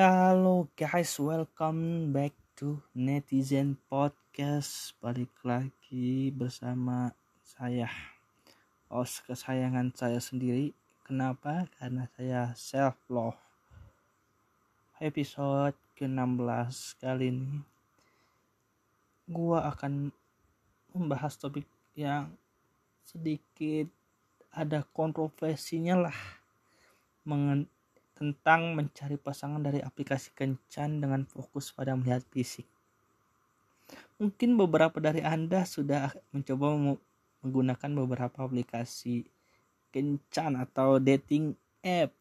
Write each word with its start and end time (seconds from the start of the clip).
Hello 0.00 0.64
guys, 0.80 1.20
welcome 1.20 2.08
back 2.08 2.32
to 2.56 2.80
Netizen 2.96 3.76
Podcast. 3.84 4.96
Balik 4.96 5.28
lagi 5.44 6.32
bersama 6.32 7.12
saya, 7.44 7.84
host 8.88 9.28
kesayangan 9.28 9.92
saya 9.92 10.16
sendiri. 10.16 10.72
Kenapa? 11.04 11.68
Karena 11.76 12.08
saya 12.16 12.56
self 12.56 12.96
love. 13.12 13.36
Episode 15.04 15.76
ke-16 16.00 16.96
kali 16.96 17.36
ini, 17.36 17.60
gua 19.28 19.68
akan 19.68 20.08
membahas 20.96 21.36
topik 21.36 21.68
yang 21.92 22.32
sedikit 23.04 23.92
ada 24.48 24.80
kontroversinya 24.96 26.08
lah 26.08 26.18
mengen 27.28 27.68
tentang 28.20 28.76
mencari 28.76 29.16
pasangan 29.16 29.64
dari 29.64 29.80
aplikasi 29.80 30.36
kencan 30.36 31.00
dengan 31.00 31.24
fokus 31.24 31.72
pada 31.72 31.96
melihat 31.96 32.20
fisik. 32.28 32.68
Mungkin 34.20 34.60
beberapa 34.60 35.00
dari 35.00 35.24
Anda 35.24 35.64
sudah 35.64 36.12
mencoba 36.28 37.00
menggunakan 37.40 37.90
beberapa 38.04 38.44
aplikasi 38.44 39.24
kencan 39.88 40.60
atau 40.60 41.00
dating 41.00 41.56
app. 41.80 42.12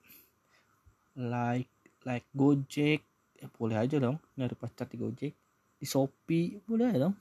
Like 1.19 1.67
like 2.07 2.23
Gojek, 2.31 3.03
eh, 3.43 3.51
boleh 3.59 3.83
aja 3.83 3.99
dong 3.99 4.23
nyari 4.39 4.55
pacar 4.55 4.87
di 4.87 4.95
Gojek, 4.95 5.35
di 5.75 5.85
Shopee 5.85 6.63
boleh 6.63 6.95
dong. 6.95 7.15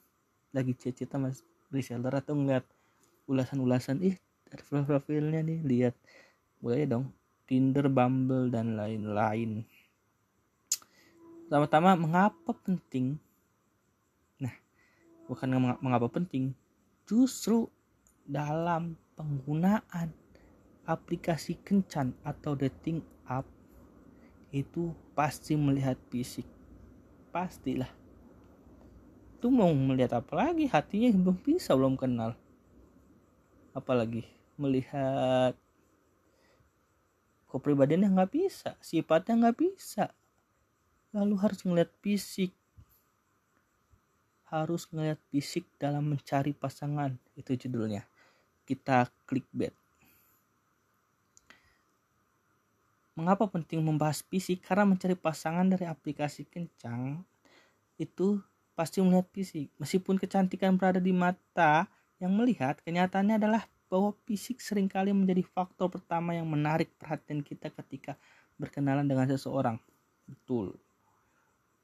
Lagi 0.54 0.70
chat-chat 0.78 1.10
sama 1.10 1.34
reseller 1.74 2.14
atau 2.14 2.38
ngeliat 2.38 2.62
ulasan-ulasan. 3.26 4.06
Ih 4.06 4.14
dari 4.46 4.62
profilnya 4.62 5.42
nih 5.42 5.66
lihat. 5.66 5.98
Boleh 6.62 6.86
dong 6.86 7.10
Tinder, 7.48 7.88
Bumble, 7.88 8.52
dan 8.52 8.76
lain-lain. 8.76 9.64
Pertama-tama, 11.48 11.96
mengapa 11.96 12.52
penting? 12.60 13.16
Nah, 14.36 14.52
bukan 15.24 15.48
mengapa 15.80 16.12
penting, 16.12 16.52
justru 17.08 17.72
dalam 18.28 19.00
penggunaan 19.16 20.12
aplikasi 20.84 21.56
kencan 21.64 22.12
atau 22.20 22.52
dating 22.52 23.00
app 23.24 23.48
itu 24.52 24.92
pasti 25.16 25.56
melihat 25.56 25.96
fisik. 26.12 26.44
Pastilah. 27.32 27.88
Itu 29.40 29.48
mau 29.48 29.72
melihat 29.72 30.20
apa 30.20 30.32
lagi? 30.36 30.68
Hatinya 30.68 31.08
belum 31.16 31.40
bisa, 31.40 31.72
belum 31.72 31.96
kenal. 31.96 32.36
Apalagi 33.72 34.28
melihat 34.60 35.56
kepribadiannya 37.48 38.12
nggak 38.12 38.32
bisa 38.32 38.70
sifatnya 38.84 39.48
nggak 39.48 39.58
bisa. 39.58 40.12
Lalu 41.16 41.34
harus 41.40 41.60
ngeliat 41.64 41.90
fisik. 42.04 42.52
Harus 44.48 44.88
ngeliat 44.88 45.20
fisik 45.28 45.68
dalam 45.76 46.08
mencari 46.08 46.56
pasangan 46.56 47.16
itu 47.36 47.56
judulnya. 47.56 48.04
Kita 48.64 49.08
klik 49.24 49.48
bet 49.52 49.72
mengapa 53.18 53.50
penting 53.50 53.82
membahas 53.82 54.22
fisik? 54.22 54.62
Karena 54.62 54.86
mencari 54.86 55.18
pasangan 55.18 55.66
dari 55.66 55.90
aplikasi 55.90 56.46
kencang 56.46 57.26
itu 57.98 58.38
pasti 58.78 59.02
melihat 59.02 59.26
fisik. 59.34 59.74
Meskipun 59.82 60.22
kecantikan 60.22 60.78
berada 60.78 61.02
di 61.02 61.10
mata 61.10 61.90
yang 62.22 62.30
melihat 62.38 62.78
kenyataannya 62.86 63.42
adalah 63.42 63.66
bahwa 63.88 64.12
fisik 64.28 64.60
sering 64.60 64.86
kali 64.86 65.10
menjadi 65.16 65.42
faktor 65.44 65.88
pertama 65.88 66.36
yang 66.36 66.44
menarik 66.44 66.92
perhatian 67.00 67.40
kita 67.40 67.72
ketika 67.72 68.14
berkenalan 68.60 69.08
dengan 69.08 69.24
seseorang. 69.28 69.80
Betul. 70.28 70.76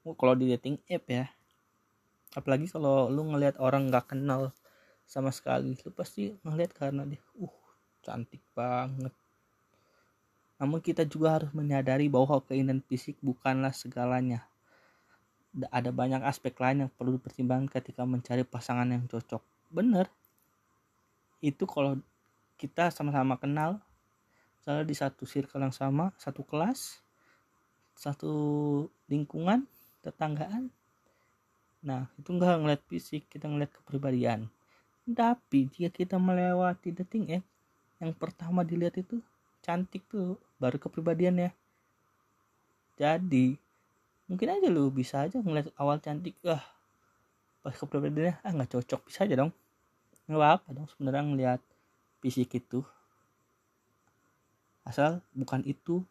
Oh, 0.05 0.13
kalau 0.13 0.37
di 0.37 0.53
dating 0.53 0.77
app 0.85 1.05
ya, 1.09 1.25
apalagi 2.37 2.69
kalau 2.69 3.09
lu 3.09 3.25
ngelihat 3.33 3.57
orang 3.57 3.89
nggak 3.89 4.13
kenal 4.13 4.53
sama 5.09 5.33
sekali, 5.33 5.73
lu 5.81 5.89
pasti 5.89 6.29
ngelihat 6.45 6.77
karena 6.77 7.09
dia, 7.09 7.21
uh, 7.41 7.57
cantik 8.05 8.41
banget. 8.53 9.09
Namun 10.61 10.79
kita 10.79 11.03
juga 11.09 11.41
harus 11.41 11.51
menyadari 11.57 12.05
bahwa 12.05 12.37
keinginan 12.45 12.85
fisik 12.85 13.17
bukanlah 13.19 13.73
segalanya. 13.73 14.45
Ada 15.71 15.89
banyak 15.89 16.21
aspek 16.21 16.53
lain 16.61 16.85
yang 16.85 16.91
perlu 16.91 17.17
dipertimbangkan 17.17 17.71
ketika 17.81 18.05
mencari 18.05 18.45
pasangan 18.45 18.87
yang 18.87 19.07
cocok. 19.09 19.41
Bener, 19.71 20.05
itu 21.43 21.63
kalau 21.67 21.99
kita 22.55 22.91
sama-sama 22.91 23.35
kenal 23.35 23.81
misalnya 24.59 24.85
di 24.87 24.95
satu 24.95 25.23
circle 25.27 25.61
yang 25.61 25.75
sama 25.75 26.15
satu 26.15 26.41
kelas 26.47 27.03
satu 27.95 28.33
lingkungan 29.07 29.63
tetanggaan. 30.03 30.67
Nah 31.83 32.11
itu 32.19 32.29
enggak 32.35 32.59
ngeliat 32.59 32.81
fisik 32.91 33.27
kita 33.31 33.47
ngeliat 33.47 33.71
kepribadian. 33.71 34.51
Tapi 35.05 35.69
jika 35.71 35.91
kita 35.93 36.17
melewati 36.19 36.91
dating 36.91 37.39
app 37.39 37.45
yang 38.03 38.11
pertama 38.11 38.67
dilihat 38.67 38.99
itu 38.99 39.23
cantik 39.63 40.03
tuh 40.11 40.37
baru 40.59 40.77
kepribadiannya 40.77 41.49
jadi 42.95 43.55
mungkin 44.29 44.47
aja 44.51 44.67
lu 44.69 44.91
bisa 44.91 45.27
aja 45.27 45.39
ngeliat 45.39 45.71
awal 45.79 45.97
cantik 45.97 46.35
ah 46.47 46.63
pas 47.65 47.73
kepribadiannya 47.73 48.39
ah 48.45 48.51
nggak 48.51 48.71
cocok 48.77 49.01
bisa 49.07 49.25
aja 49.25 49.35
dong 49.39 49.51
nggak 50.25 50.51
apa 50.61 50.67
dong 50.73 50.89
sebenarnya 50.89 51.23
ngelihat 51.25 51.61
fisik 52.21 52.57
itu. 52.57 52.81
Asal 54.85 55.21
bukan 55.33 55.61
itu 55.65 56.01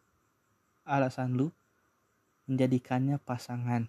alasan 0.87 1.35
lu 1.35 1.51
menjadikannya 2.47 3.19
pasangan. 3.19 3.87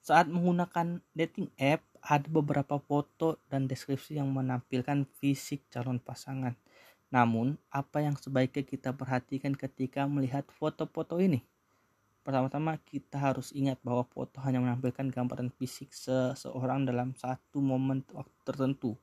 Saat 0.00 0.26
menggunakan 0.32 1.04
dating 1.12 1.52
app 1.60 1.84
ada 2.00 2.26
beberapa 2.26 2.80
foto 2.80 3.36
dan 3.52 3.68
deskripsi 3.68 4.16
yang 4.16 4.32
menampilkan 4.32 5.04
fisik 5.20 5.68
calon 5.68 6.00
pasangan. 6.00 6.56
Namun 7.12 7.60
apa 7.68 8.00
yang 8.00 8.16
sebaiknya 8.16 8.64
kita 8.64 8.90
perhatikan 8.96 9.52
ketika 9.52 10.08
melihat 10.08 10.48
foto-foto 10.56 11.20
ini 11.20 11.44
Pertama-tama 12.30 12.78
kita 12.86 13.18
harus 13.18 13.50
ingat 13.50 13.82
bahwa 13.82 14.06
foto 14.06 14.38
hanya 14.46 14.62
menampilkan 14.62 15.10
gambaran 15.10 15.50
fisik 15.50 15.90
seseorang 15.90 16.86
dalam 16.86 17.10
satu 17.18 17.58
momen 17.58 18.06
waktu 18.14 18.38
tertentu. 18.46 18.94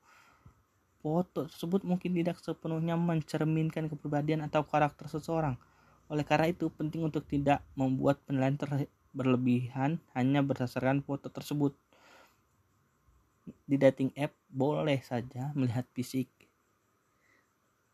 Foto 1.03 1.43
tersebut 1.43 1.83
mungkin 1.83 2.15
tidak 2.15 2.39
sepenuhnya 2.39 2.95
mencerminkan 2.95 3.91
kepribadian 3.91 4.47
atau 4.47 4.63
karakter 4.63 5.11
seseorang. 5.11 5.59
Oleh 6.07 6.23
karena 6.23 6.55
itu 6.55 6.71
penting 6.71 7.03
untuk 7.03 7.27
tidak 7.27 7.67
membuat 7.75 8.23
penilaian 8.23 8.55
berlebihan 9.11 9.99
hanya 10.15 10.39
berdasarkan 10.39 11.03
foto 11.03 11.27
tersebut. 11.27 11.75
Di 13.67 13.75
dating 13.75 14.15
app 14.15 14.31
boleh 14.47 15.03
saja 15.03 15.51
melihat 15.51 15.83
fisik. 15.91 16.31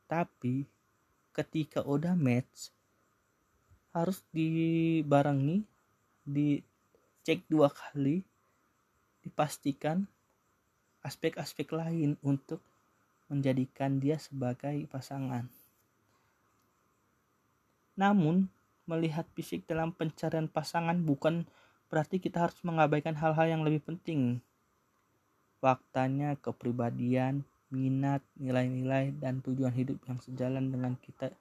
Tapi 0.05 0.69
ketika 1.33 1.81
udah 1.81 2.13
match 2.13 2.69
harus 3.93 4.25
dibarengi 4.33 5.61
dicek 6.25 7.45
dua 7.45 7.69
kali 7.69 8.25
dipastikan 9.21 10.09
aspek-aspek 11.05 11.69
lain 11.71 12.17
untuk 12.25 12.59
menjadikan 13.29 14.01
dia 14.01 14.19
sebagai 14.19 14.83
pasangan. 14.89 15.47
Namun, 17.93 18.49
melihat 18.89 19.23
fisik 19.37 19.63
dalam 19.69 19.93
pencarian 19.95 20.49
pasangan 20.49 20.97
bukan 20.99 21.45
berarti 21.87 22.17
kita 22.17 22.49
harus 22.49 22.57
mengabaikan 22.65 23.13
hal-hal 23.13 23.47
yang 23.47 23.61
lebih 23.61 23.85
penting. 23.85 24.41
Faktanya, 25.61 26.35
kepribadian, 26.41 27.45
minat, 27.71 28.19
nilai-nilai, 28.35 29.15
dan 29.15 29.39
tujuan 29.39 29.71
hidup 29.71 30.01
yang 30.09 30.19
sejalan 30.19 30.67
dengan 30.73 30.97
kita 30.99 31.31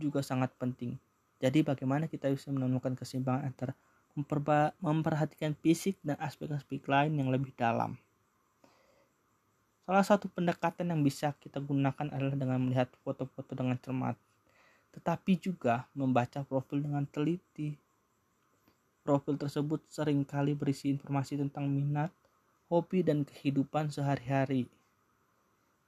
juga 0.00 0.24
sangat 0.24 0.50
penting. 0.58 0.98
Jadi 1.36 1.60
bagaimana 1.60 2.08
kita 2.08 2.32
bisa 2.32 2.48
menemukan 2.48 2.96
keseimbangan 2.96 3.44
antara 3.44 3.72
memperhatikan 4.80 5.52
fisik 5.60 6.00
dan 6.00 6.16
aspek-aspek 6.16 6.80
lain 6.88 7.20
yang 7.20 7.28
lebih 7.28 7.52
dalam. 7.52 8.00
Salah 9.84 10.02
satu 10.02 10.26
pendekatan 10.32 10.88
yang 10.90 11.04
bisa 11.04 11.36
kita 11.36 11.60
gunakan 11.60 12.10
adalah 12.10 12.34
dengan 12.34 12.58
melihat 12.58 12.90
foto-foto 13.04 13.52
dengan 13.54 13.76
cermat, 13.78 14.16
tetapi 14.96 15.36
juga 15.38 15.86
membaca 15.92 16.42
profil 16.42 16.82
dengan 16.82 17.04
teliti. 17.04 17.76
Profil 19.06 19.38
tersebut 19.38 19.86
sering 19.86 20.26
kali 20.26 20.56
berisi 20.58 20.90
informasi 20.90 21.38
tentang 21.38 21.70
minat, 21.70 22.10
hobi, 22.66 23.06
dan 23.06 23.22
kehidupan 23.22 23.92
sehari-hari. 23.92 24.66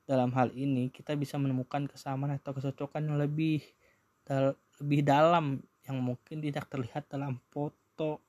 Dalam 0.07 0.31
hal 0.37 0.55
ini, 0.55 0.95
kita 0.95 1.19
bisa 1.19 1.35
menemukan 1.35 1.91
kesamaan 1.91 2.39
atau 2.39 2.55
kecocokan 2.55 3.03
yang 3.03 3.19
lebih 3.19 3.65
lebih 4.83 5.07
dalam 5.07 5.63
yang 5.89 5.99
mungkin 6.01 6.45
tidak 6.45 6.69
terlihat 6.69 7.09
dalam 7.09 7.41
foto. 7.49 8.21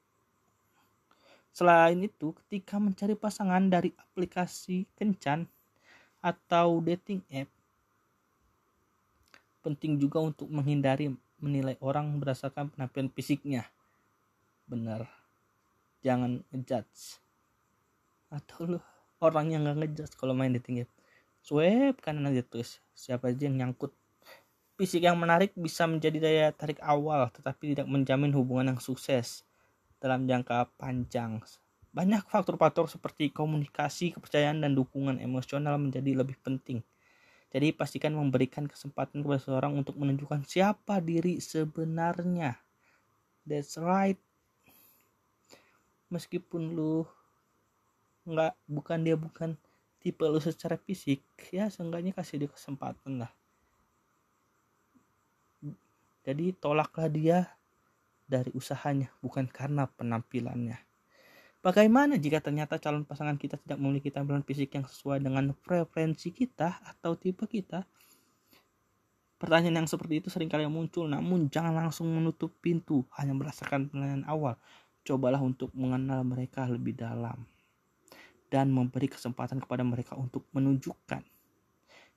Selain 1.51 1.99
itu, 1.99 2.31
ketika 2.45 2.79
mencari 2.79 3.17
pasangan 3.19 3.67
dari 3.67 3.91
aplikasi 3.93 4.87
kencan 4.95 5.49
atau 6.23 6.79
dating 6.79 7.19
app, 7.31 7.49
penting 9.59 9.99
juga 9.99 10.23
untuk 10.23 10.47
menghindari 10.47 11.11
menilai 11.39 11.75
orang 11.83 12.15
berdasarkan 12.19 12.71
penampilan 12.71 13.11
fisiknya. 13.11 13.67
Bener 14.69 15.19
jangan 15.99 16.43
ngejudge. 16.51 17.19
Atau 18.31 18.77
lu 18.77 18.79
orang 19.19 19.51
yang 19.51 19.61
nggak 19.67 19.77
ngejudge 19.83 20.13
kalau 20.15 20.31
main 20.35 20.55
dating 20.55 20.83
app. 20.83 20.91
Swipe 21.43 21.99
kanan 22.03 22.29
aja 22.31 22.43
terus. 22.43 22.79
Siapa 22.95 23.31
aja 23.31 23.47
yang 23.47 23.59
nyangkut 23.59 23.91
fisik 24.79 25.03
yang 25.03 25.19
menarik 25.19 25.51
bisa 25.59 25.83
menjadi 25.83 26.17
daya 26.23 26.47
tarik 26.55 26.79
awal 26.79 27.27
tetapi 27.35 27.75
tidak 27.75 27.91
menjamin 27.91 28.31
hubungan 28.31 28.71
yang 28.71 28.79
sukses 28.79 29.43
dalam 29.99 30.23
jangka 30.23 30.71
panjang 30.79 31.43
banyak 31.89 32.21
faktor-faktor 32.29 32.85
seperti 32.85 33.33
komunikasi, 33.33 34.13
kepercayaan, 34.13 34.61
dan 34.61 34.77
dukungan 34.77 35.17
emosional 35.17 35.81
menjadi 35.81 36.21
lebih 36.21 36.37
penting. 36.45 36.85
Jadi 37.49 37.73
pastikan 37.73 38.13
memberikan 38.13 38.69
kesempatan 38.69 39.25
kepada 39.25 39.41
seseorang 39.41 39.73
untuk 39.73 39.97
menunjukkan 39.97 40.45
siapa 40.45 41.01
diri 41.01 41.41
sebenarnya. 41.41 42.61
That's 43.41 43.73
right. 43.81 44.21
Meskipun 46.13 46.77
lu 46.77 47.09
nggak 48.29 48.53
bukan 48.69 48.99
dia 49.01 49.17
bukan 49.17 49.57
tipe 49.97 50.21
lu 50.29 50.37
secara 50.37 50.77
fisik, 50.77 51.25
ya 51.49 51.73
seenggaknya 51.73 52.13
kasih 52.13 52.45
dia 52.45 52.49
kesempatan 52.53 53.25
lah. 53.25 53.33
Jadi 56.23 56.51
tolaklah 56.55 57.07
dia 57.07 57.47
dari 58.29 58.53
usahanya, 58.53 59.09
bukan 59.23 59.49
karena 59.49 59.89
penampilannya. 59.89 60.77
Bagaimana 61.59 62.15
jika 62.15 62.39
ternyata 62.39 62.79
calon 62.79 63.03
pasangan 63.03 63.35
kita 63.35 63.59
tidak 63.59 63.83
memiliki 63.83 64.07
tampilan 64.07 64.47
fisik 64.47 64.71
yang 64.79 64.87
sesuai 64.87 65.19
dengan 65.19 65.51
preferensi 65.51 66.31
kita 66.31 66.79
atau 66.87 67.19
tipe 67.19 67.43
kita? 67.51 67.83
Pertanyaan 69.39 69.83
yang 69.83 69.89
seperti 69.89 70.23
itu 70.23 70.27
sering 70.31 70.47
kali 70.47 70.63
muncul, 70.71 71.07
namun 71.07 71.51
jangan 71.51 71.75
langsung 71.75 72.07
menutup 72.11 72.51
pintu 72.63 73.03
hanya 73.19 73.35
berdasarkan 73.35 73.91
penilaian 73.91 74.23
awal. 74.27 74.55
Cobalah 75.03 75.39
untuk 75.39 75.71
mengenal 75.75 76.23
mereka 76.27 76.63
lebih 76.67 76.95
dalam 76.95 77.43
dan 78.51 78.71
memberi 78.71 79.07
kesempatan 79.07 79.59
kepada 79.63 79.83
mereka 79.83 80.17
untuk 80.19 80.43
menunjukkan 80.51 81.23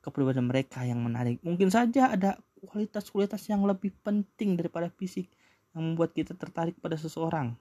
kepribadian 0.03 0.51
mereka 0.51 0.83
yang 0.83 0.99
menarik. 0.99 1.39
Mungkin 1.47 1.71
saja 1.71 2.15
ada 2.15 2.39
kualitas-kualitas 2.63 3.43
yang 3.51 3.67
lebih 3.67 3.91
penting 4.07 4.55
daripada 4.55 4.87
fisik 4.95 5.27
yang 5.75 5.93
membuat 5.93 6.15
kita 6.15 6.37
tertarik 6.39 6.79
pada 6.79 6.95
seseorang. 6.95 7.59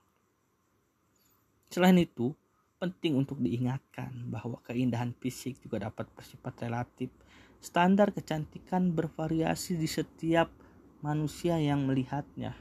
Selain 1.71 1.95
itu, 1.98 2.36
penting 2.81 3.13
untuk 3.13 3.38
diingatkan 3.38 4.09
bahwa 4.27 4.57
keindahan 4.65 5.13
fisik 5.21 5.62
juga 5.62 5.86
dapat 5.86 6.09
bersifat 6.18 6.65
relatif. 6.65 7.13
Standar 7.62 8.09
kecantikan 8.09 8.89
bervariasi 8.92 9.77
di 9.77 9.86
setiap 9.86 10.50
manusia 11.06 11.62
yang 11.62 11.86
melihatnya. 11.86 12.57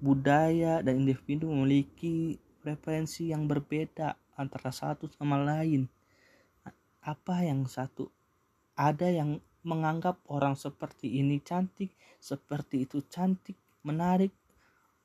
Budaya 0.00 0.80
dan 0.80 1.04
individu 1.04 1.52
memiliki 1.52 2.40
preferensi 2.64 3.30
yang 3.30 3.44
berbeda 3.44 4.16
antara 4.40 4.72
satu 4.72 5.12
sama 5.12 5.36
lain. 5.38 5.86
Apa 7.04 7.44
yang 7.44 7.68
satu 7.68 8.08
ada 8.72 9.06
yang 9.12 9.44
menganggap 9.62 10.18
orang 10.26 10.58
seperti 10.58 11.22
ini 11.22 11.38
cantik, 11.38 11.94
seperti 12.18 12.86
itu 12.86 13.02
cantik, 13.06 13.54
menarik, 13.86 14.34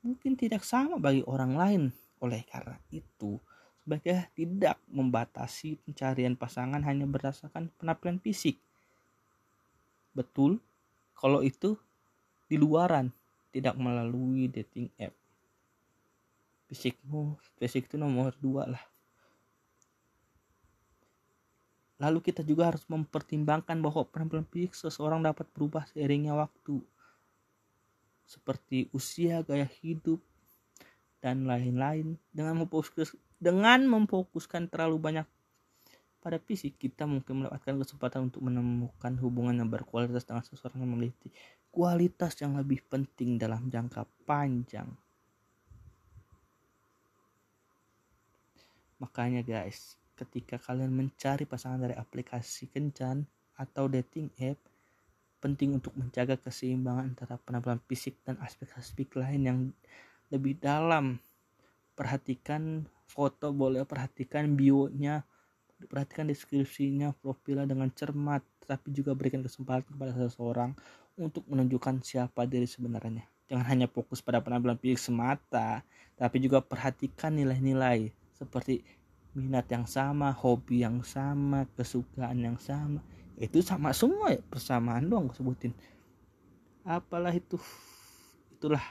mungkin 0.01 0.33
tidak 0.37 0.65
sama 0.65 0.97
bagi 0.97 1.21
orang 1.25 1.53
lain. 1.53 1.83
Oleh 2.21 2.41
karena 2.49 2.77
itu, 2.89 3.37
sebaiknya 3.85 4.27
tidak 4.33 4.75
membatasi 4.89 5.77
pencarian 5.85 6.33
pasangan 6.33 6.81
hanya 6.81 7.05
berdasarkan 7.05 7.69
penampilan 7.77 8.17
fisik. 8.17 8.57
Betul, 10.17 10.57
kalau 11.13 11.45
itu 11.45 11.77
di 12.49 12.57
luaran, 12.57 13.13
tidak 13.53 13.77
melalui 13.77 14.49
dating 14.49 14.89
app. 14.97 15.13
Fisikmu, 16.67 17.37
fisik 17.61 17.87
itu 17.87 17.95
nomor 17.95 18.33
dua 18.41 18.67
lah. 18.67 18.83
Lalu 21.97 22.21
kita 22.21 22.45
juga 22.45 22.69
harus 22.69 22.85
mempertimbangkan 22.85 23.81
bahwa 23.81 24.05
penampilan 24.05 24.45
fisik 24.49 24.77
seseorang 24.77 25.25
dapat 25.25 25.49
berubah 25.49 25.89
seiringnya 25.89 26.37
waktu. 26.37 26.81
Seperti 28.27 28.91
usia, 28.93 29.41
gaya 29.41 29.65
hidup, 29.81 30.21
dan 31.17 31.49
lain-lain 31.49 32.15
dengan 32.29 32.63
memfokus 32.63 33.17
dengan 33.41 33.85
memfokuskan 33.89 34.69
terlalu 34.69 34.97
banyak 35.01 35.27
pada 36.21 36.37
fisik 36.41 36.75
kita 36.77 37.05
mungkin 37.07 37.45
mendapatkan 37.45 37.77
kesempatan 37.83 38.31
untuk 38.31 38.41
menemukan 38.45 39.13
hubungan 39.21 39.55
yang 39.59 39.69
berkualitas 39.69 40.25
dengan 40.25 40.43
seseorang 40.43 40.83
yang 40.83 40.91
memiliki 40.97 41.29
kualitas 41.69 42.37
yang 42.41 42.57
lebih 42.57 42.81
penting 42.89 43.37
dalam 43.37 43.69
jangka 43.69 44.05
panjang 44.25 44.89
makanya 48.97 49.45
guys 49.45 49.93
ketika 50.17 50.57
kalian 50.57 50.89
mencari 50.89 51.45
pasangan 51.45 51.85
dari 51.85 51.93
aplikasi 51.93 52.67
kencan 52.73 53.23
atau 53.55 53.85
dating 53.85 54.33
app 54.41 54.57
penting 55.37 55.77
untuk 55.77 55.93
menjaga 55.93 56.33
keseimbangan 56.41 57.13
antara 57.13 57.37
penampilan 57.37 57.77
fisik 57.85 58.17
dan 58.25 58.41
aspek-aspek 58.41 59.21
lain 59.21 59.41
yang 59.45 59.59
lebih 60.33 60.57
dalam. 60.57 61.21
Perhatikan 61.93 62.89
foto 63.05 63.53
boleh 63.53 63.85
perhatikan 63.85 64.57
bionya 64.57 65.23
perhatikan 65.85 66.25
deskripsinya 66.25 67.13
profilnya 67.21 67.69
dengan 67.69 67.93
cermat 67.93 68.41
tapi 68.65 68.89
juga 68.89 69.13
berikan 69.13 69.45
kesempatan 69.45 69.85
kepada 69.85 70.11
seseorang 70.17 70.73
untuk 71.13 71.45
menunjukkan 71.45 72.01
siapa 72.01 72.49
diri 72.49 72.65
sebenarnya. 72.65 73.29
Jangan 73.47 73.65
hanya 73.69 73.87
fokus 73.87 74.19
pada 74.25 74.41
penampilan 74.41 74.81
fisik 74.81 75.13
semata 75.13 75.85
tapi 76.17 76.41
juga 76.41 76.65
perhatikan 76.65 77.37
nilai-nilai 77.37 78.09
seperti 78.33 78.81
minat 79.37 79.69
yang 79.69 79.85
sama 79.85 80.33
hobi 80.33 80.81
yang 80.81 81.05
sama 81.05 81.69
kesukaan 81.77 82.41
yang 82.41 82.57
sama. 82.57 83.05
Itu 83.37 83.61
sama 83.61 83.93
semua 83.93 84.33
ya 84.33 84.41
persamaan 84.49 85.05
doang 85.05 85.29
sebutin. 85.29 85.77
Apalah 86.81 87.29
itu? 87.29 87.61
Itulah 88.57 88.81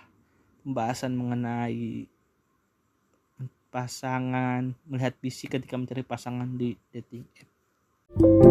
pembahasan 0.63 1.19
mengenai 1.19 2.07
pasangan 3.75 4.73
melihat 4.87 5.19
fisik 5.19 5.59
ketika 5.59 5.75
mencari 5.75 6.07
pasangan 6.07 6.49
di 6.55 6.79
dating 6.95 7.27
app 7.43 8.46